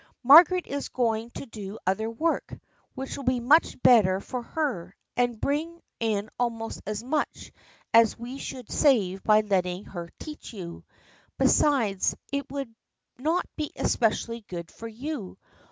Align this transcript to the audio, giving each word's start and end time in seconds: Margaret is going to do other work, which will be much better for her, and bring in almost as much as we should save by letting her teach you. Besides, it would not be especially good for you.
Margaret 0.23 0.65
is 0.65 0.89
going 0.89 1.29
to 1.35 1.45
do 1.45 1.77
other 1.85 2.09
work, 2.09 2.57
which 2.95 3.15
will 3.17 3.23
be 3.23 3.39
much 3.39 3.79
better 3.83 4.19
for 4.19 4.41
her, 4.41 4.95
and 5.15 5.39
bring 5.39 5.79
in 5.99 6.27
almost 6.39 6.81
as 6.87 7.03
much 7.03 7.51
as 7.93 8.17
we 8.17 8.39
should 8.39 8.71
save 8.71 9.21
by 9.23 9.41
letting 9.41 9.83
her 9.85 10.09
teach 10.17 10.53
you. 10.53 10.83
Besides, 11.37 12.15
it 12.31 12.51
would 12.51 12.73
not 13.19 13.45
be 13.55 13.71
especially 13.75 14.41
good 14.47 14.71
for 14.71 14.87
you. 14.87 15.37